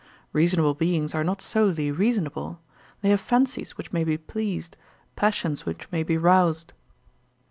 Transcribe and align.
Reasonable 0.33 0.73
beings 0.73 1.13
are 1.13 1.23
not 1.23 1.43
solely 1.43 1.91
reasonable. 1.91 2.59
They 3.03 3.09
have 3.11 3.21
fancies 3.21 3.77
which 3.77 3.93
may 3.93 4.03
be 4.03 4.17
pleased, 4.17 4.75
passions 5.15 5.63
which 5.63 5.87
may 5.91 6.01
be 6.01 6.17
roused. 6.17 6.73